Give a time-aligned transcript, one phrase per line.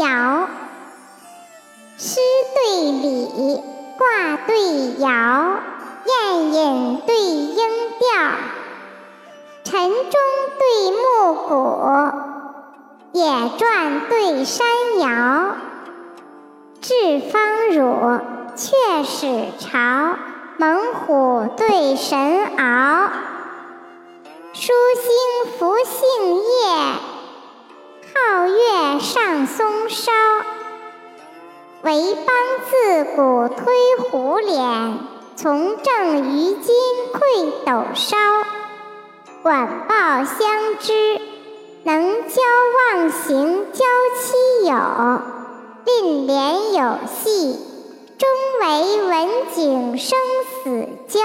[0.00, 0.46] 爻，
[1.98, 2.20] 诗
[2.54, 3.62] 对礼，
[3.98, 4.56] 卦对
[4.98, 5.58] 爻，
[6.06, 7.58] 宴饮对应
[7.98, 8.08] 调，
[9.62, 10.18] 晨钟
[10.58, 10.62] 对
[10.96, 11.52] 暮鼓，
[13.12, 14.66] 野转对山
[14.98, 15.56] 摇，
[16.80, 18.20] 至方汝，
[18.56, 20.16] 雀始巢，
[20.56, 22.18] 猛虎对神
[22.56, 23.10] 獒，
[24.54, 26.40] 书星拂杏叶。
[26.40, 26.49] 皓
[28.56, 30.12] 月上松梢，
[31.82, 32.34] 为邦
[32.68, 33.74] 自古推
[34.10, 34.98] 虎脸，
[35.36, 36.74] 从政于今
[37.12, 38.16] 愧斗烧。
[39.42, 41.20] 管鲍相知，
[41.84, 42.42] 能交
[42.92, 43.84] 忘形交
[44.20, 44.74] 期友，
[45.86, 47.58] 令联有戏，
[48.18, 48.28] 终
[48.60, 50.18] 为文景生
[50.62, 51.20] 死交。